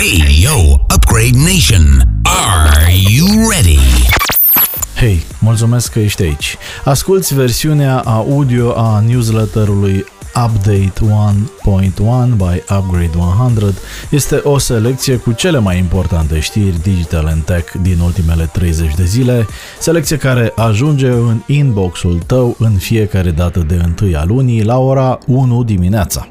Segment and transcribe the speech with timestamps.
[0.00, 3.78] Hey, yo, Upgrade Nation, are you ready?
[4.96, 6.56] Hei, mulțumesc că ești aici.
[6.84, 10.04] Asculți versiunea audio a newsletterului
[10.44, 13.74] Update 1.1 by Upgrade 100
[14.10, 19.04] este o selecție cu cele mai importante știri digital and tech din ultimele 30 de
[19.04, 19.46] zile,
[19.80, 25.18] selecție care ajunge în inboxul tău în fiecare dată de 1 a lunii la ora
[25.26, 26.28] 1 dimineața.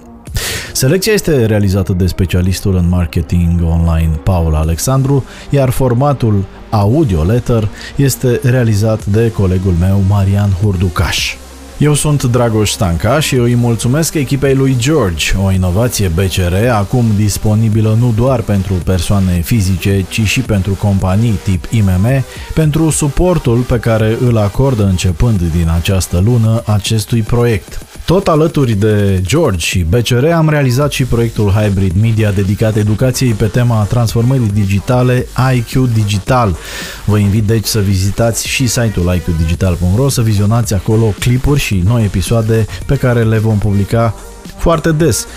[0.74, 8.40] Selecția este realizată de specialistul în marketing online Paul Alexandru, iar formatul audio letter este
[8.44, 11.36] realizat de colegul meu Marian Hurducaș.
[11.80, 17.98] Eu sunt Dragoș Stanca și îi mulțumesc echipei lui George, o inovație BCR acum disponibilă
[18.00, 24.18] nu doar pentru persoane fizice, ci și pentru companii tip IMM, pentru suportul pe care
[24.22, 27.80] îl acordă începând din această lună acestui proiect.
[28.10, 33.46] Tot alături de George și BCR am realizat și proiectul Hybrid Media dedicat educației pe
[33.46, 36.56] tema transformării digitale IQ Digital.
[37.06, 42.66] Vă invit deci să vizitați și site-ul iqdigital.ro să vizionați acolo clipuri și noi episoade
[42.86, 44.16] pe care le vom publica
[44.58, 45.28] foarte des.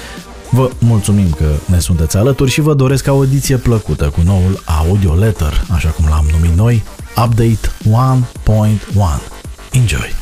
[0.51, 5.65] Vă mulțumim că ne sunteți alături și vă doresc audiție plăcută cu noul audio letter,
[5.71, 6.83] așa cum l-am numit noi,
[7.17, 9.33] Update 1.1.
[9.73, 10.15] Enjoy!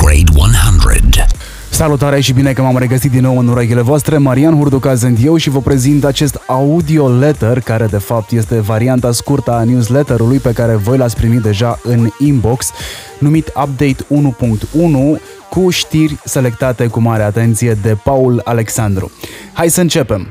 [0.00, 1.26] Upgrade 100.
[1.70, 4.18] Salutare și bine că m-am regăsit din nou în urechile voastre.
[4.18, 9.12] Marian Hurduca sunt eu și vă prezint acest audio letter, care de fapt este varianta
[9.12, 12.70] scurtă a newsletterului pe care voi l-ați primit deja în inbox,
[13.18, 14.06] numit Update
[15.16, 19.10] 1.1 cu știri selectate cu mare atenție de Paul Alexandru.
[19.52, 20.28] Hai să începem!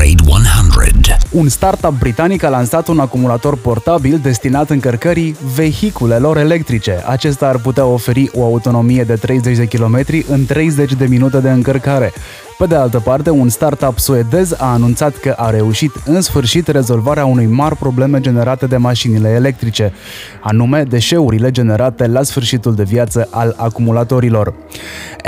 [0.00, 1.16] Upgrade 100.
[1.30, 7.02] Un startup britanic a lansat un acumulator portabil destinat încărcării vehiculelor electrice.
[7.06, 11.50] Acesta ar putea oferi o autonomie de 30 de km în 30 de minute de
[11.50, 12.12] încărcare.
[12.60, 17.24] Pe de altă parte, un startup suedez a anunțat că a reușit în sfârșit rezolvarea
[17.24, 19.92] unei mari probleme generate de mașinile electrice,
[20.40, 24.54] anume deșeurile generate la sfârșitul de viață al acumulatorilor.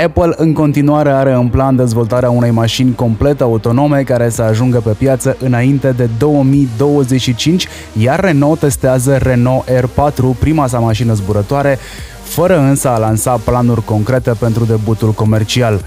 [0.03, 4.91] Apple în continuare are în plan dezvoltarea unei mașini complet autonome care să ajungă pe
[4.97, 7.67] piață înainte de 2025,
[7.99, 11.77] iar Renault testează Renault R4, prima sa mașină zburătoare,
[12.23, 15.81] fără însă a lansa planuri concrete pentru debutul comercial.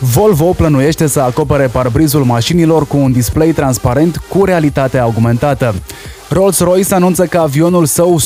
[0.00, 5.74] Volvo plănuiește să acopere parbrizul mașinilor cu un display transparent cu realitate augmentată.
[6.28, 8.20] Rolls-Royce anunță că avionul său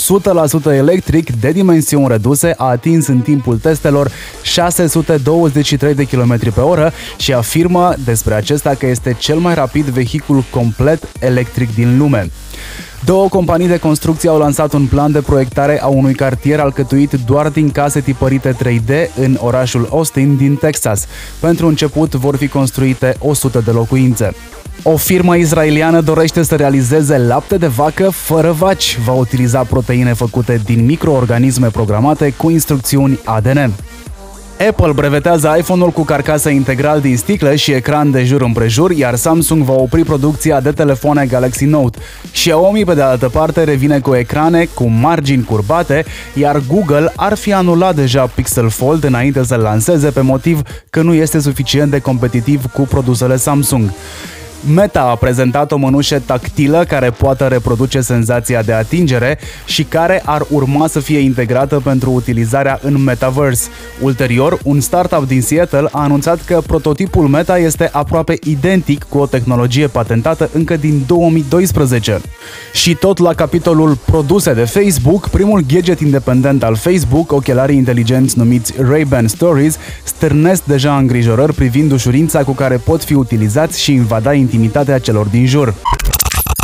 [0.62, 4.10] 100% electric de dimensiuni reduse a atins în timpul testelor
[4.42, 10.44] 623 de km pe oră și afirmă despre acesta că este cel mai rapid vehicul
[10.50, 12.30] complet electric din lume.
[13.05, 17.49] Două companii de construcție au lansat un plan de proiectare a unui cartier alcătuit doar
[17.49, 21.06] din case tipărite 3D în orașul Austin din Texas.
[21.41, 24.34] Pentru început vor fi construite 100 de locuințe.
[24.83, 28.99] O firmă israeliană dorește să realizeze lapte de vacă fără vaci.
[29.05, 33.72] Va utiliza proteine făcute din microorganisme programate cu instrucțiuni ADN.
[34.69, 39.62] Apple brevetează iPhone-ul cu carcasă integral din sticlă și ecran de jur împrejur, iar Samsung
[39.62, 41.98] va opri producția de telefoane Galaxy Note.
[42.32, 46.04] Xiaomi, pe de altă parte, revine cu ecrane cu margini curbate,
[46.34, 51.15] iar Google ar fi anulat deja Pixel Fold înainte să-l lanseze pe motiv că nu
[51.15, 53.91] este suficient de competitiv cu produsele Samsung.
[54.69, 60.47] Meta a prezentat o mănușă tactilă care poate reproduce senzația de atingere și care ar
[60.50, 63.69] urma să fie integrată pentru utilizarea în Metaverse.
[64.00, 69.26] Ulterior, un startup din Seattle a anunțat că prototipul Meta este aproape identic cu o
[69.26, 72.21] tehnologie patentată încă din 2012.
[72.72, 78.75] Și tot la capitolul produse de Facebook, primul gadget independent al Facebook, ochelarii inteligenți numiți
[78.88, 84.99] Ray-Ban Stories, stârnesc deja îngrijorări privind ușurința cu care pot fi utilizați și invada intimitatea
[84.99, 85.75] celor din jur.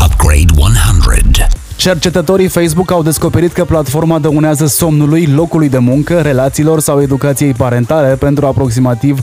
[0.04, 1.46] Upgrade 100.
[1.76, 8.16] Cercetătorii Facebook au descoperit că platforma dăunează somnului, locului de muncă, relațiilor sau educației parentale
[8.16, 9.20] pentru aproximativ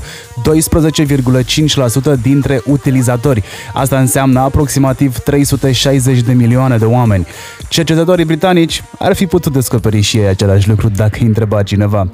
[2.17, 3.43] 12,5% dintre utilizatori.
[3.73, 7.27] Asta înseamnă aproximativ 360 de milioane de oameni.
[7.67, 12.07] Cercetătorii britanici ar fi putut descoperi și ei același lucru dacă îi întreba cineva.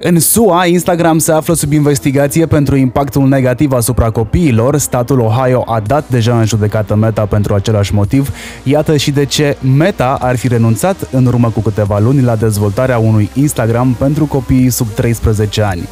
[0.00, 4.76] În SUA, Instagram se află sub investigație pentru impactul negativ asupra copiilor.
[4.76, 8.32] Statul Ohio a dat deja în judecată Meta pentru același motiv.
[8.62, 12.98] Iată și de ce Meta ar fi renunțat în urmă cu câteva luni la dezvoltarea
[12.98, 15.88] unui Instagram pentru copiii sub 13 ani.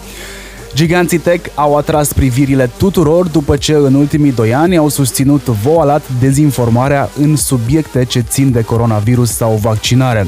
[0.75, 6.03] Giganții tech au atras privirile tuturor după ce în ultimii doi ani au susținut voalat
[6.21, 10.27] dezinformarea în subiecte ce țin de coronavirus sau vaccinare.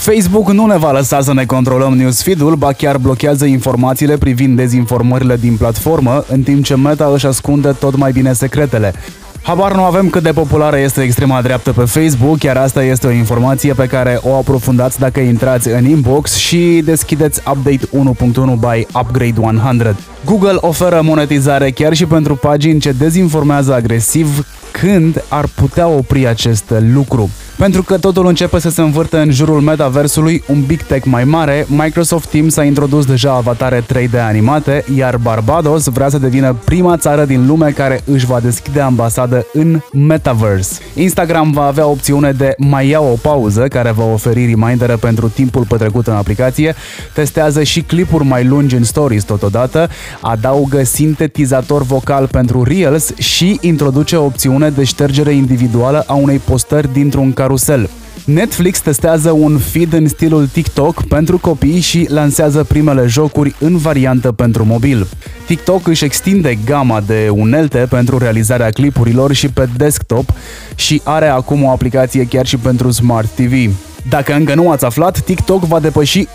[0.00, 5.36] Facebook nu ne va lăsa să ne controlăm newsfeed-ul, ba chiar blochează informațiile privind dezinformările
[5.36, 8.94] din platformă, în timp ce Meta își ascunde tot mai bine secretele.
[9.42, 13.10] Habar nu avem cât de populară este extrema dreaptă pe Facebook, iar asta este o
[13.10, 19.40] informație pe care o aprofundați dacă intrați în inbox și deschideți Update 1.1 by Upgrade
[19.40, 19.96] 100.
[20.24, 26.72] Google oferă monetizare chiar și pentru pagini ce dezinformează agresiv când ar putea opri acest
[26.92, 27.30] lucru.
[27.60, 31.66] Pentru că totul începe să se învârte în jurul metaversului, un big tech mai mare,
[31.68, 37.24] Microsoft Teams a introdus deja avatare 3D animate, iar Barbados vrea să devină prima țară
[37.24, 40.80] din lume care își va deschide ambasadă în metaverse.
[40.94, 45.64] Instagram va avea opțiune de mai ia o pauză, care va oferi remindere pentru timpul
[45.68, 46.74] petrecut în aplicație,
[47.14, 49.88] testează și clipuri mai lungi în stories totodată,
[50.20, 57.32] adaugă sintetizator vocal pentru Reels și introduce opțiune de ștergere individuală a unei postări dintr-un
[57.50, 57.90] carusel.
[58.24, 64.32] Netflix testează un feed în stilul TikTok pentru copii și lansează primele jocuri în variantă
[64.32, 65.06] pentru mobil.
[65.46, 70.32] TikTok își extinde gama de unelte pentru realizarea clipurilor și pe desktop
[70.74, 73.74] și are acum o aplicație chiar și pentru Smart TV.
[74.08, 76.28] Dacă încă nu ați aflat, TikTok va depăși 1,5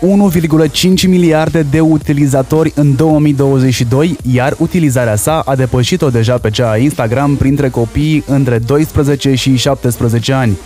[1.06, 7.36] miliarde de utilizatori în 2022, iar utilizarea sa a depășit-o deja pe cea a Instagram
[7.36, 10.56] printre copiii între 12 și 17 ani.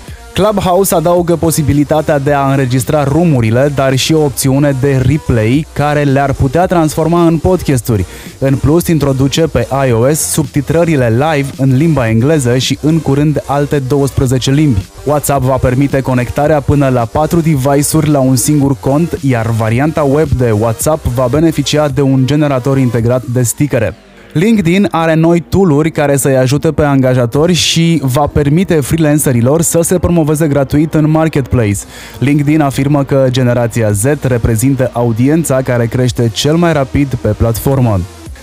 [0.41, 6.33] Clubhouse adaugă posibilitatea de a înregistra rumurile, dar și o opțiune de replay care le-ar
[6.33, 8.05] putea transforma în podcasturi.
[8.39, 14.51] În plus, introduce pe iOS subtitrările live în limba engleză și în curând alte 12
[14.51, 14.87] limbi.
[15.05, 20.29] WhatsApp va permite conectarea până la 4 device-uri la un singur cont, iar varianta web
[20.29, 23.97] de WhatsApp va beneficia de un generator integrat de stickere.
[24.33, 29.99] LinkedIn are noi tooluri care să-i ajute pe angajatori și va permite freelancerilor să se
[29.99, 31.79] promoveze gratuit în marketplace.
[32.19, 38.01] LinkedIn afirmă că generația Z reprezintă audiența care crește cel mai rapid pe platformă.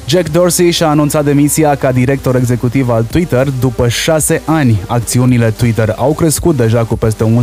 [0.07, 4.79] Jack Dorsey și-a anunțat demisia ca director executiv al Twitter după șase ani.
[4.87, 7.39] Acțiunile Twitter au crescut deja cu peste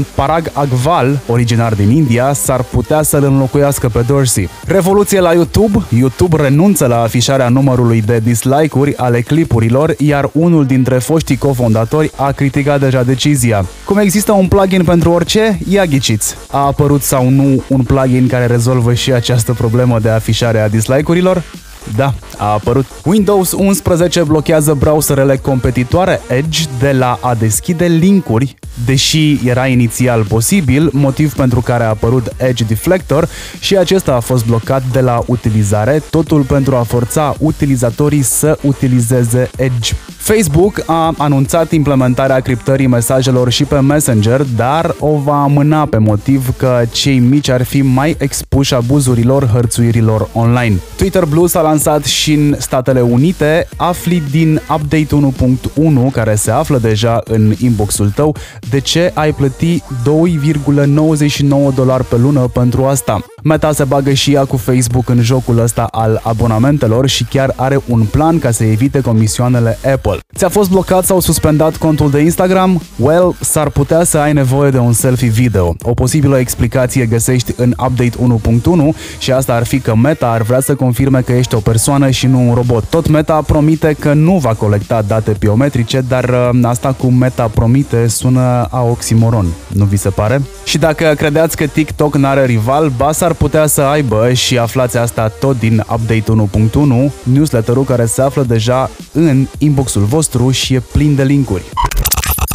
[0.00, 0.06] 11%.
[0.14, 4.48] Parag Agval, originar din India, s-ar putea să-l înlocuiască pe Dorsey.
[4.66, 5.82] Revoluție la YouTube.
[5.98, 12.32] YouTube renunță la afișarea numărului de dislike-uri ale clipurilor, iar unul dintre foștii cofondatori a
[12.32, 13.64] criticat deja decizia.
[13.84, 16.34] Cum există un plugin pentru orice, ia ghiciți.
[16.50, 21.42] A apărut sau nu un plugin care rezolvă și această problemă de afișare a dislike-urilor?
[21.96, 22.86] Da, a apărut.
[23.04, 28.54] Windows 11 blochează browserele competitoare Edge de la a deschide linkuri,
[28.84, 33.28] deși era inițial posibil, motiv pentru care a apărut Edge Deflector
[33.60, 39.50] și acesta a fost blocat de la utilizare, totul pentru a forța utilizatorii să utilizeze
[39.56, 39.94] Edge.
[40.28, 46.56] Facebook a anunțat implementarea criptării mesajelor și pe Messenger, dar o va amâna pe motiv
[46.56, 50.76] că cei mici ar fi mai expuși abuzurilor hărțuirilor online.
[50.96, 55.32] Twitter Blue s-a lansat și în Statele Unite, afli din Update
[56.06, 58.36] 1.1, care se află deja în inboxul tău,
[58.70, 63.20] de ce ai plăti 2,99 dolari pe lună pentru asta.
[63.44, 67.80] Meta se bagă și ea cu Facebook în jocul ăsta al abonamentelor și chiar are
[67.88, 70.18] un plan ca să evite comisioanele Apple.
[70.36, 72.82] Ți-a fost blocat sau suspendat contul de Instagram?
[72.96, 75.76] Well, s-ar putea să ai nevoie de un selfie video.
[75.82, 78.16] O posibilă explicație găsești în Update
[78.92, 82.10] 1.1 și asta ar fi că Meta ar vrea să confirme că ești o persoană
[82.10, 82.84] și nu un robot.
[82.84, 88.06] Tot Meta promite că nu va colecta date biometrice, dar uh, asta cu Meta promite
[88.08, 90.42] sună a oximoron, nu vi se pare?
[90.64, 95.28] Și dacă credeați că TikTok n-are rival, ba s-ar putea să aibă și aflați asta
[95.28, 96.48] tot din Update
[97.06, 101.62] 1.1, newsletterul care se află deja în inboxul vostru și e plin de linkuri.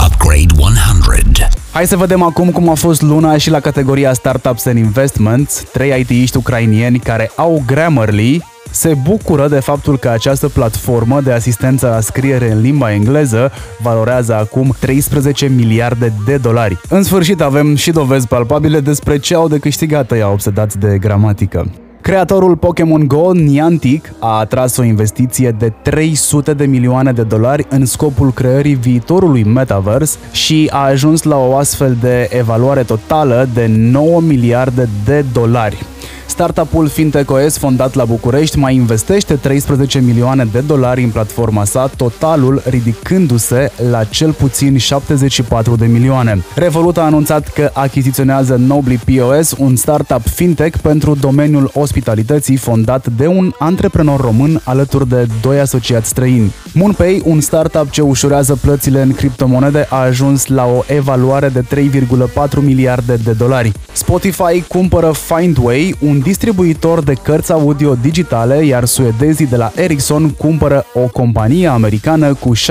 [0.05, 1.48] Upgrade 100.
[1.72, 5.63] Hai să vedem acum cum a fost luna și la categoria Startups and Investments.
[5.72, 8.43] Trei IT-iști ucrainieni care au Grammarly
[8.74, 13.51] se bucură de faptul că această platformă de asistență la scriere în limba engleză
[13.82, 16.77] valorează acum 13 miliarde de dolari.
[16.89, 21.72] În sfârșit avem și dovezi palpabile despre ce au de câștigat ăia obsedați de gramatică.
[22.03, 27.86] Creatorul Pokémon Go, Niantic, a atras o investiție de 300 de milioane de dolari în
[27.86, 34.22] scopul creării viitorului Metaverse și a ajuns la o astfel de evaluare totală de 9
[34.22, 35.86] miliarde de dolari.
[36.33, 42.61] Startup-ul FintechOS, fondat la București, mai investește 13 milioane de dolari în platforma sa, totalul
[42.65, 46.43] ridicându-se la cel puțin 74 de milioane.
[46.55, 53.27] Revolut a anunțat că achiziționează Nobly POS, un startup fintech pentru domeniul ospitalității fondat de
[53.27, 56.53] un antreprenor român alături de doi asociați străini.
[56.73, 62.61] MoonPay, un startup ce ușurează plățile în criptomonede, a ajuns la o evaluare de 3,4
[62.61, 63.71] miliarde de dolari.
[63.91, 70.86] Spotify cumpără Findway, un distribuitor de cărți audio digitale, iar suedezii de la Ericsson cumpără
[70.94, 72.63] o companie americană cu 6,2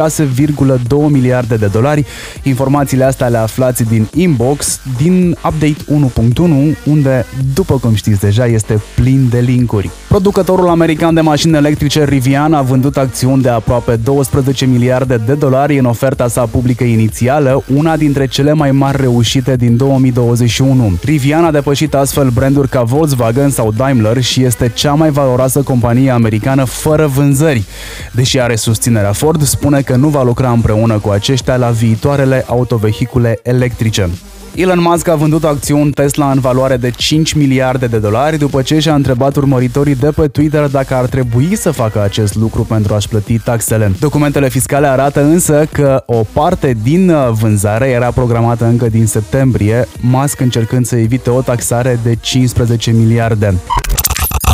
[1.09, 2.05] miliarde de dolari.
[2.43, 5.77] Informațiile astea le aflați din inbox, din update
[6.73, 9.91] 1.1, unde, după cum știți deja, este plin de linkuri.
[10.09, 15.79] Producătorul american de mașini electrice Rivian a vândut acțiuni de aproape 12 miliarde de dolari
[15.79, 20.93] în oferta sa publică inițială, una dintre cele mai mari reușite din 2021.
[21.05, 26.11] Rivian a depășit astfel branduri ca Volkswagen sau Daimler și este cea mai valoroasă companie
[26.11, 27.65] americană fără vânzări.
[28.13, 33.41] Deși are susținerea Ford, spune că nu va lucra împreună cu aceștia la viitoarele autovehicule
[33.43, 34.11] electrice.
[34.55, 38.79] Elon Musk a vândut acțiuni Tesla în valoare de 5 miliarde de dolari după ce
[38.79, 43.09] și-a întrebat urmăritorii de pe Twitter dacă ar trebui să facă acest lucru pentru a-și
[43.09, 43.93] plăti taxele.
[44.01, 49.89] Documentele fiscale arată însă că o parte din uh, vânzare era programată încă din septembrie,
[50.01, 53.55] Musk încercând să evite o taxare de 15 miliarde.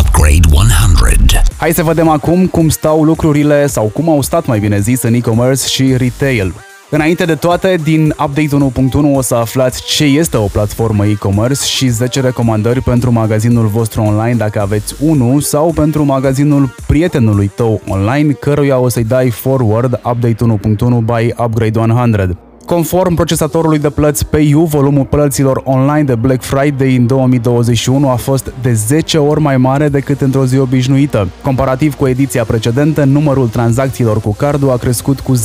[0.01, 1.43] Upgrade 100.
[1.57, 5.15] Hai să vedem acum cum stau lucrurile sau cum au stat mai bine zis în
[5.15, 6.55] e-commerce și retail.
[6.91, 8.71] Înainte de toate, din Update
[9.13, 14.03] 1.1 o să aflați ce este o platformă e-commerce și 10 recomandări pentru magazinul vostru
[14.03, 20.01] online dacă aveți unul sau pentru magazinul prietenului tău online căruia o să-i dai forward
[20.05, 22.48] Update 1.1 by Upgrade 100.
[22.69, 28.53] Conform procesatorului de plăți PayU, volumul plăților online de Black Friday în 2021 a fost
[28.63, 31.29] de 10 ori mai mare decât într-o zi obișnuită.
[31.43, 35.41] Comparativ cu ediția precedentă, numărul tranzacțiilor cu cardul a crescut cu 10%.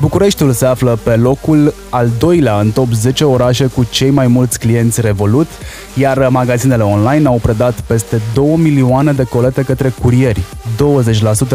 [0.00, 4.58] Bucureștiul se află pe locul al doilea în top 10 orașe cu cei mai mulți
[4.58, 5.48] clienți Revolut,
[5.94, 10.40] iar magazinele online au predat peste 2 milioane de colete către curieri.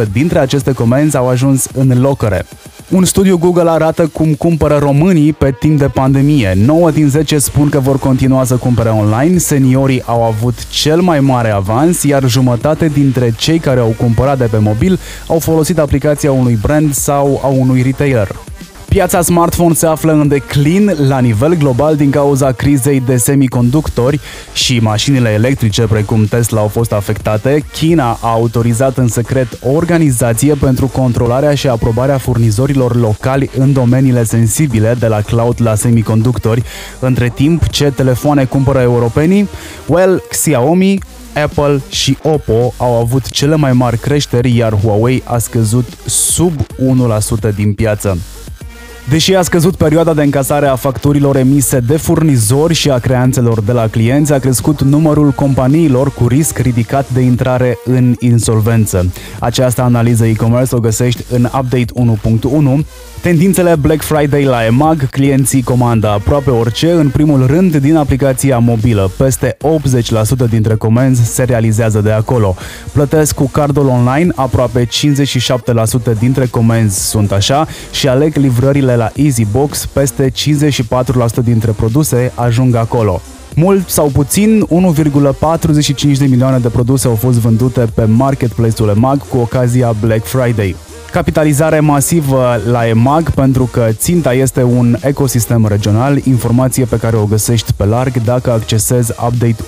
[0.06, 2.46] 20% dintre aceste comenzi au ajuns în locăre.
[2.89, 6.53] Un studiu Google arată cum cumpără românii pe timp de pandemie.
[6.65, 11.20] 9 din 10 spun că vor continua să cumpere online, seniorii au avut cel mai
[11.20, 16.32] mare avans, iar jumătate dintre cei care au cumpărat de pe mobil au folosit aplicația
[16.32, 18.47] unui brand sau a unui retailer.
[18.98, 24.20] Piața smartphone se află în declin la nivel global din cauza crizei de semiconductori
[24.54, 27.63] și mașinile electrice precum Tesla au fost afectate.
[27.72, 34.24] China a autorizat în secret o organizație pentru controlarea și aprobarea furnizorilor locali în domeniile
[34.24, 36.63] sensibile de la cloud la semiconductori.
[37.00, 39.50] Între timp, ce telefoane cumpără europenii?
[39.86, 41.00] Well, Xiaomi,
[41.44, 46.54] Apple și Oppo au avut cele mai mari creșteri, iar Huawei a scăzut sub
[47.51, 48.18] 1% din piață.
[49.10, 53.72] Deși a scăzut perioada de încasare a facturilor emise de furnizori și a creanțelor de
[53.72, 59.12] la clienți, a crescut numărul companiilor cu risc ridicat de intrare în insolvență.
[59.40, 61.86] Această analiză e-commerce o găsești în Update
[62.80, 62.86] 1.1.
[63.22, 69.12] Tendințele Black Friday la EMAG, clienții comandă aproape orice, în primul rând din aplicația mobilă.
[69.18, 69.58] Peste
[70.46, 72.56] 80% dintre comenzi se realizează de acolo.
[72.94, 74.90] Plătesc cu cardul online, aproape 57%
[76.20, 80.34] dintre comenzi sunt așa și aleg livrările la EasyBox, peste 54%
[81.44, 83.22] dintre produse ajung acolo.
[83.56, 89.38] Mult sau puțin, 1,45 de milioane de produse au fost vândute pe marketplace-ul EMAG cu
[89.38, 90.76] ocazia Black Friday.
[91.18, 97.26] Capitalizare masivă la EMAG pentru că ținta este un ecosistem regional, informație pe care o
[97.26, 99.64] găsești pe larg dacă accesezi Update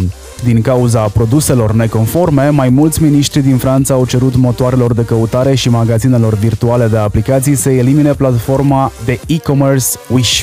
[0.00, 0.02] 1.1.
[0.44, 5.68] Din cauza produselor neconforme, mai mulți miniștri din Franța au cerut motoarelor de căutare și
[5.68, 10.42] magazinelor virtuale de aplicații să elimine platforma de e-commerce Wish.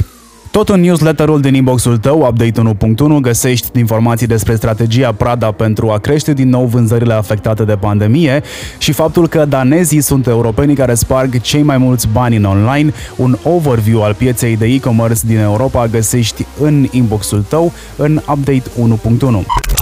[0.58, 2.62] Tot în newsletterul din inboxul tău, Update
[3.16, 8.44] 1.1, găsești informații despre strategia Prada pentru a crește din nou vânzările afectate de pandemie
[8.78, 12.94] și faptul că danezii sunt europenii care sparg cei mai mulți bani în online.
[13.16, 19.77] Un overview al pieței de e-commerce din Europa găsești în inboxul tău în Update 1.1.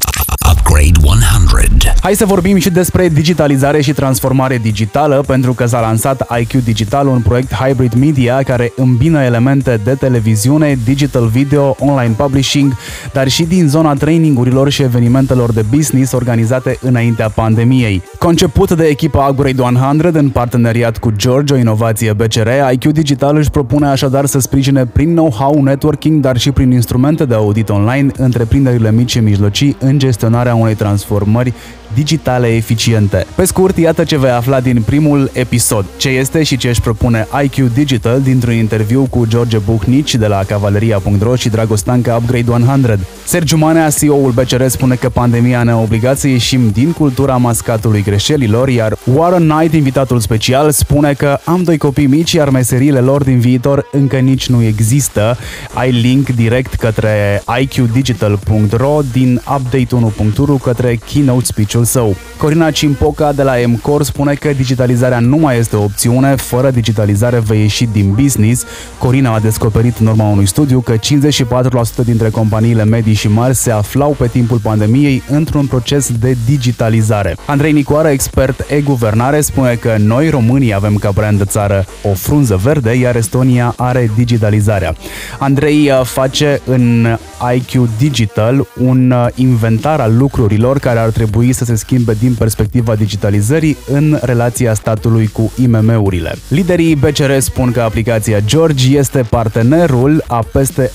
[0.66, 1.94] Upgrade 100.
[2.02, 7.08] Hai să vorbim și despre digitalizare și transformare digitală, pentru că s-a lansat IQ Digital,
[7.08, 12.74] un proiect hybrid media care îmbină elemente de televiziune, digital video, online publishing,
[13.14, 18.04] dar și din zona trainingurilor și evenimentelor de business organizate înaintea pandemiei.
[18.20, 23.50] Conceput de echipa Upgrade 100 în parteneriat cu George, o inovație BCR, IQ Digital își
[23.50, 28.92] propune așadar să sprijine prin know-how, networking, dar și prin instrumente de audit online întreprinderile
[28.92, 31.54] mici și mijlocii în gestionarea unei transformări
[31.96, 33.26] digitale eficiente.
[33.36, 35.86] Pe scurt, iată ce vei afla din primul episod.
[35.98, 40.44] Ce este și ce își propune IQ Digital dintr-un interviu cu George Buhnici de la
[40.48, 43.00] Cavaleria.ro și Dragostanca Upgrade 100.
[43.26, 48.70] Sergiu Manea, CEO-ul BCR, spune că pandemia ne-a obligat să ieșim din cultura mascatului greșelilor,
[48.70, 53.40] iar Warren Knight, invitatul special, spune că am doi copii mici, iar meseriile lor din
[53.40, 55.38] viitor încă nici nu există.
[55.74, 59.88] Ai link direct către iqdigital.ro din update
[60.36, 62.16] 1.ru către keynote speech-ul său.
[62.38, 67.40] Corina Cimpoca de la MCOR spune că digitalizarea nu mai este o opțiune, fără digitalizare
[67.40, 68.64] vei ieși din business.
[69.00, 70.98] Corina a descoperit în urma unui studiu că 54%
[72.06, 77.36] dintre companiile medii și mari se aflau pe timpul pandemiei într-un proces de digitalizare.
[77.46, 82.60] Andrei Nicoară, expert e-guvernare, spune că noi românii avem ca brand de țară o frunză
[82.64, 84.96] verde, iar Estonia are digitalizarea.
[85.40, 87.18] Andrei uh, face în
[87.56, 92.96] IQ Digital un uh, inventar al lucrurilor care ar trebui să se schimbe din perspectiva
[92.96, 96.36] digitalizării în relația statului cu IMM-urile.
[96.48, 100.92] Liderii BCR spun că aplicația George este partenerul a peste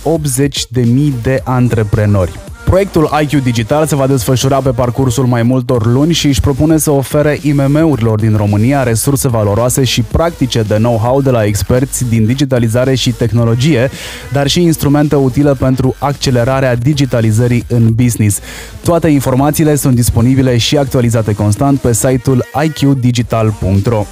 [0.77, 0.85] 80.000
[1.23, 2.50] de antreprenori.
[2.71, 6.91] Proiectul IQ Digital se va desfășura pe parcursul mai multor luni și își propune să
[6.91, 12.95] ofere IMM-urilor din România resurse valoroase și practice de know-how de la experți din digitalizare
[12.95, 13.91] și tehnologie,
[14.33, 18.39] dar și instrumente utile pentru accelerarea digitalizării în business.
[18.85, 24.07] Toate informațiile sunt disponibile și actualizate constant pe site-ul iqdigital.ro.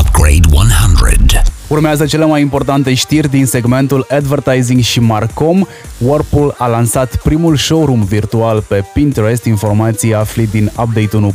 [0.00, 1.61] Upgrade 100.
[1.72, 5.64] Urmează cele mai importante știri din segmentul Advertising și Marcom.
[5.98, 11.32] Whirlpool a lansat primul showroom virtual pe Pinterest, informații afli din Update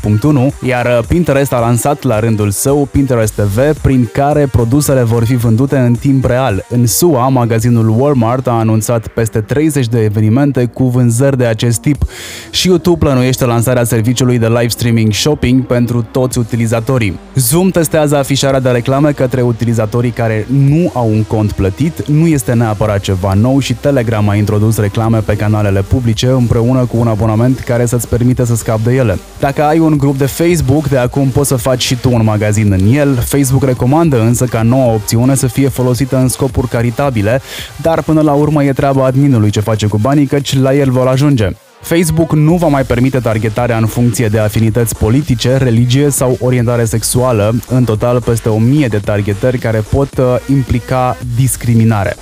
[0.59, 5.35] 1.1, iar Pinterest a lansat la rândul său Pinterest TV, prin care produsele vor fi
[5.35, 6.65] vândute în timp real.
[6.69, 12.03] În SUA, magazinul Walmart a anunțat peste 30 de evenimente cu vânzări de acest tip
[12.49, 17.19] și YouTube plănuiește lansarea serviciului de live streaming shopping pentru toți utilizatorii.
[17.35, 22.27] Zoom testează afișarea de reclame către utilizatorii care care nu au un cont plătit, nu
[22.27, 27.07] este neapărat ceva nou și Telegram a introdus reclame pe canalele publice împreună cu un
[27.07, 29.19] abonament care să-ți permite să scapi de ele.
[29.39, 32.71] Dacă ai un grup de Facebook, de acum poți să faci și tu un magazin
[32.71, 33.15] în el.
[33.15, 37.41] Facebook recomandă însă ca noua opțiune să fie folosită în scopuri caritabile,
[37.81, 41.07] dar până la urmă e treaba adminului ce face cu banii, căci la el vor
[41.07, 41.49] ajunge.
[41.81, 47.55] Facebook nu va mai permite targetarea în funcție de afinități politice, religie sau orientare sexuală,
[47.67, 52.15] în total peste 1000 de targetări care pot uh, implica discriminare.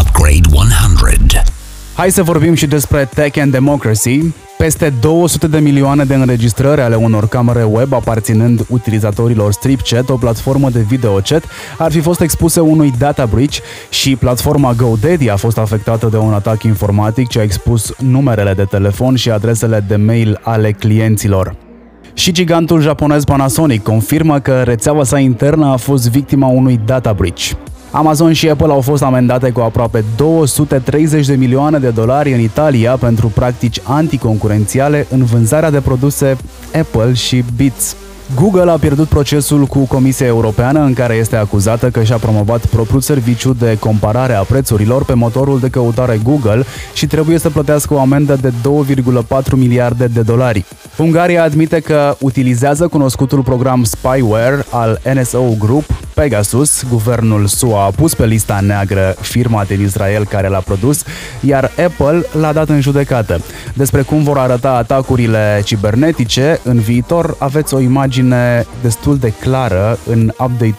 [0.00, 1.42] Upgrade 100.
[1.94, 4.20] Hai să vorbim și despre Tech and Democracy.
[4.62, 10.70] Peste 200 de milioane de înregistrări ale unor camere web aparținând utilizatorilor StripChat, o platformă
[10.70, 11.44] de video chat,
[11.78, 13.54] ar fi fost expuse unui data breach
[13.90, 18.64] și platforma GoDaddy a fost afectată de un atac informatic ce a expus numerele de
[18.64, 21.56] telefon și adresele de mail ale clienților.
[22.14, 27.50] Și gigantul japonez Panasonic confirmă că rețeaua sa internă a fost victima unui data breach.
[27.92, 32.96] Amazon și Apple au fost amendate cu aproape 230 de milioane de dolari în Italia
[32.96, 36.36] pentru practici anticoncurențiale în vânzarea de produse
[36.74, 37.96] Apple și Beats.
[38.34, 43.00] Google a pierdut procesul cu Comisia Europeană în care este acuzată că și-a promovat propriul
[43.00, 46.64] serviciu de comparare a prețurilor pe motorul de căutare Google
[46.94, 48.52] și trebuie să plătească o amendă de
[49.32, 50.64] 2,4 miliarde de dolari.
[50.96, 56.82] Ungaria admite că utilizează cunoscutul program spyware al NSO Group, Pegasus.
[56.90, 61.02] Guvernul SUA a pus pe lista neagră firma din Israel care l-a produs,
[61.40, 63.40] iar Apple l-a dat în judecată.
[63.74, 68.21] Despre cum vor arăta atacurile cibernetice în viitor aveți o imagine
[68.82, 70.74] destul de clară în Update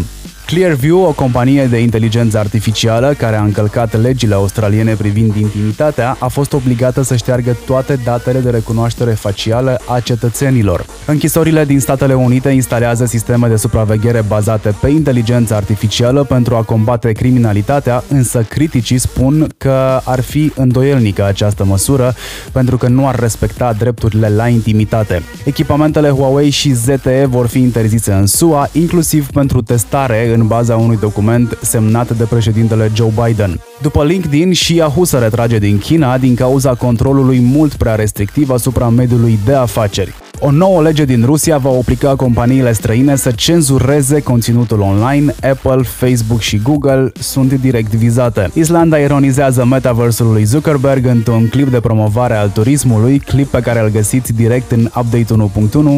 [0.00, 0.21] 1.1.
[0.52, 6.52] Clearview, o companie de inteligență artificială care a încălcat legile australiene privind intimitatea, a fost
[6.52, 10.86] obligată să șteargă toate datele de recunoaștere facială a cetățenilor.
[11.06, 17.12] Închisorile din Statele Unite instalează sisteme de supraveghere bazate pe inteligență artificială pentru a combate
[17.12, 22.14] criminalitatea, însă criticii spun că ar fi îndoielnică această măsură
[22.52, 25.22] pentru că nu ar respecta drepturile la intimitate.
[25.44, 30.96] Echipamentele Huawei și ZTE vor fi interzise în SUA, inclusiv pentru testare în baza unui
[30.96, 33.60] document semnat de președintele Joe Biden.
[33.82, 38.88] După LinkedIn și Yahoo se retrage din China din cauza controlului mult prea restrictiv asupra
[38.88, 40.14] mediului de afaceri.
[40.40, 45.34] O nouă lege din Rusia va obliga companiile străine să cenzureze conținutul online.
[45.42, 48.50] Apple, Facebook și Google sunt direct vizate.
[48.54, 53.88] Islanda ironizează metaversul lui Zuckerberg într-un clip de promovare al turismului, clip pe care îl
[53.88, 55.50] găsiți direct în Update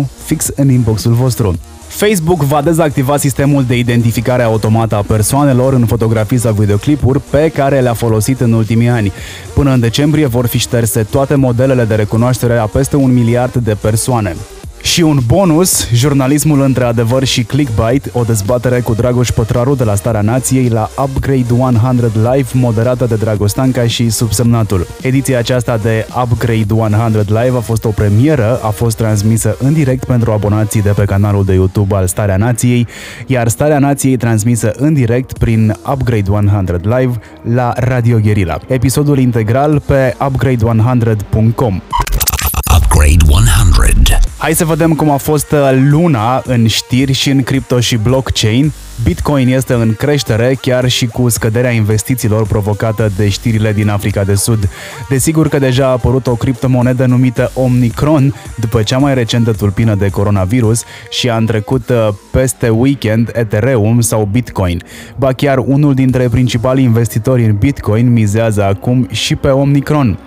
[0.03, 1.55] 1.1, fix în inboxul vostru.
[1.94, 7.73] Facebook va dezactiva sistemul de identificare automată a persoanelor în fotografii sau videoclipuri pe care
[7.80, 9.12] le-a folosit în ultimii ani.
[9.54, 13.76] Până în decembrie vor fi șterse toate modelele de recunoaștere a peste un miliard de
[13.80, 14.37] persoane.
[14.85, 19.94] Și un bonus, jurnalismul între adevăr și clickbait, o dezbatere cu Dragoș Pătraru de la
[19.94, 24.87] Starea Nației la Upgrade 100 Live, moderată de Dragostanca și subsemnatul.
[25.03, 30.05] Ediția aceasta de Upgrade 100 Live a fost o premieră, a fost transmisă în direct
[30.05, 32.87] pentru abonații de pe canalul de YouTube al Starea Nației,
[33.27, 37.20] iar Starea Nației transmisă în direct prin Upgrade 100 Live
[37.55, 38.59] la Radio Guerilla.
[38.66, 41.81] Episodul integral pe upgrade100.com.
[42.77, 44.23] Upgrade 100.
[44.44, 48.72] Hai să vedem cum a fost uh, luna în știri și în cripto și blockchain.
[49.04, 54.35] Bitcoin este în creștere, chiar și cu scăderea investițiilor provocată de știrile din Africa de
[54.35, 54.68] Sud.
[55.09, 60.09] Desigur că deja a apărut o criptomonedă numită Omicron, după cea mai recentă tulpină de
[60.09, 64.83] coronavirus și a întrecut uh, peste weekend Ethereum sau Bitcoin.
[65.16, 70.18] Ba chiar unul dintre principalii investitori în Bitcoin mizează acum și pe Omicron.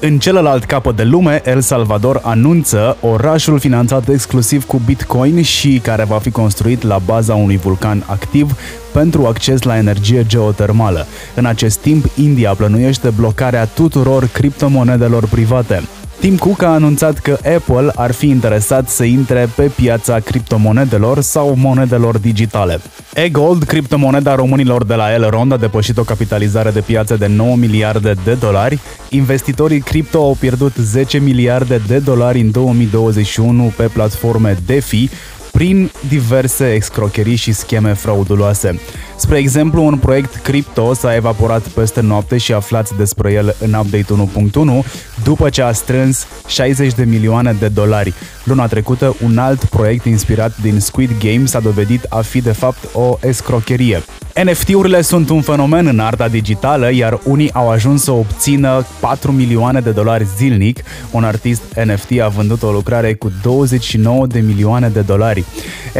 [0.00, 6.04] În celălalt capăt de lume, El Salvador anunță orașul finanțat exclusiv cu Bitcoin și care
[6.04, 8.58] va fi construit la baza unui vulcan activ
[8.92, 11.06] pentru acces la energie geotermală.
[11.34, 15.82] În acest timp, India plănuiește blocarea tuturor criptomonedelor private.
[16.20, 21.54] Tim Cook a anunțat că Apple ar fi interesat să intre pe piața criptomonedelor sau
[21.56, 22.80] monedelor digitale.
[23.14, 28.14] E-Gold, criptomoneda românilor de la Elrond, a depășit o capitalizare de piață de 9 miliarde
[28.24, 28.78] de dolari.
[29.08, 35.08] Investitorii cripto au pierdut 10 miliarde de dolari în 2021 pe platforme DeFi,
[35.52, 38.80] prin diverse excrocherii și scheme frauduloase.
[39.16, 44.28] Spre exemplu, un proiect cripto s-a evaporat peste noapte și aflați despre el în update
[44.82, 44.86] 1.1
[45.24, 48.14] după ce a strâns 60 de milioane de dolari.
[48.44, 52.88] Luna trecută, un alt proiect inspirat din Squid Game s-a dovedit a fi de fapt
[52.92, 54.02] o escrocherie.
[54.44, 59.80] NFT-urile sunt un fenomen în arta digitală, iar unii au ajuns să obțină 4 milioane
[59.80, 60.82] de dolari zilnic.
[61.10, 65.44] Un artist NFT a vândut o lucrare cu 29 de milioane de dolari.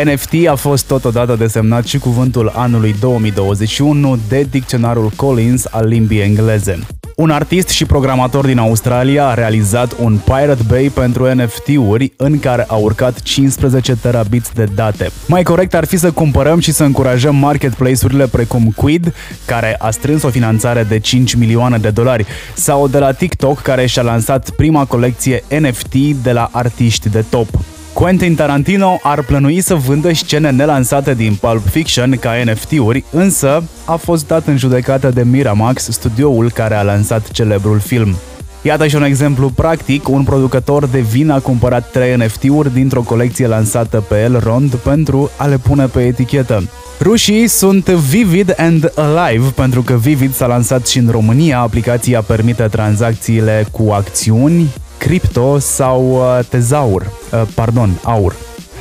[0.05, 6.79] NFT a fost totodată desemnat și cuvântul anului 2021 de dicționarul Collins al limbii engleze.
[7.17, 12.65] Un artist și programator din Australia a realizat un Pirate Bay pentru NFT-uri în care
[12.69, 15.11] a urcat 15 terabits de date.
[15.27, 19.15] Mai corect ar fi să cumpărăm și să încurajăm marketplace-urile precum Quid,
[19.45, 23.87] care a strâns o finanțare de 5 milioane de dolari, sau de la TikTok, care
[23.87, 27.49] și-a lansat prima colecție NFT de la artiști de top.
[27.97, 33.95] Quentin Tarantino ar plănui să vândă scene nelansate din Pulp Fiction ca NFT-uri, însă a
[33.95, 38.17] fost dat în judecată de Miramax, studioul care a lansat celebrul film.
[38.63, 43.47] Iată și un exemplu practic, un producător de vin a cumpărat 3 NFT-uri dintr-o colecție
[43.47, 46.69] lansată pe Elrond pentru a le pune pe etichetă.
[47.01, 51.59] Rușii sunt Vivid and Alive pentru că Vivid s-a lansat și în România.
[51.59, 54.67] Aplicația permite tranzacțiile cu acțiuni,
[54.99, 58.35] cripto sau uh, tezaur, uh, pardon, aur.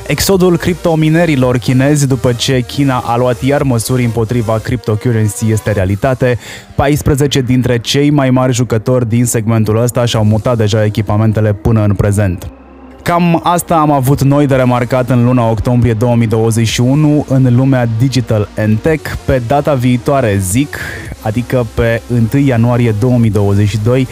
[0.06, 6.38] Exodul criptominerilor chinezi după ce China a luat iar măsuri împotriva cryptocurrency este realitate.
[6.74, 11.94] 14 dintre cei mai mari jucători din segmentul ăsta și-au mutat deja echipamentele până în
[11.94, 12.50] prezent.
[13.06, 18.78] Cam asta am avut noi de remarcat în luna octombrie 2021 în lumea digital and
[18.78, 19.14] tech.
[19.24, 20.78] Pe data viitoare, zic,
[21.20, 22.02] adică pe
[22.32, 24.06] 1 ianuarie 2022,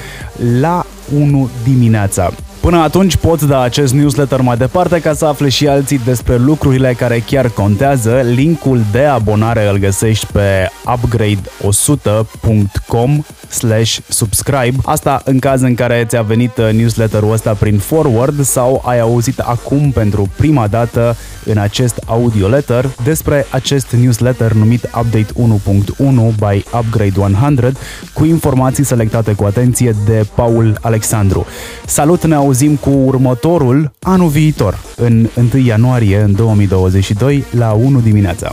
[0.61, 0.84] la
[1.17, 2.31] 1 dimineața.
[2.61, 6.93] Până atunci poți da acest newsletter mai departe ca să afle și alții despre lucrurile
[6.93, 8.21] care chiar contează.
[8.35, 14.77] Linkul de abonare îl găsești pe upgrade100.com slash subscribe.
[14.85, 19.39] Asta în caz în care ți-a venit uh, newsletterul ăsta prin forward sau ai auzit
[19.39, 26.65] acum pentru prima dată în acest audio letter despre acest newsletter numit Update 1.1 by
[26.79, 27.73] Upgrade 100
[28.13, 31.47] cu informații selectate cu atenție de Paul Alexandru.
[31.87, 38.53] Salut, ne auzim cu următorul anul viitor, în 1 ianuarie în 2022 la 1 dimineața.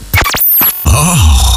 [0.86, 1.51] Oh.